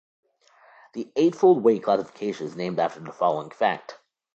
[0.93, 3.99] The Eightfold Way classification is named after the following fact.